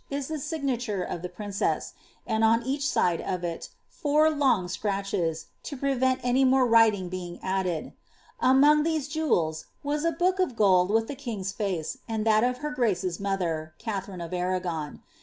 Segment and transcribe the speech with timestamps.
[0.11, 1.93] ■ lh« mgnatnre of the princess;
[2.25, 7.37] and on each side ol it, four long acrMches, to prevent any more writing being
[7.43, 7.93] attded.
[8.39, 12.39] Among these jevrela was a *• book of gold with the king's face, and thai
[12.47, 15.01] of her grace's tnother (Katharine of Arragonl."